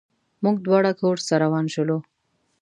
[0.43, 1.97] موږ دواړه کورس ته روان شولو.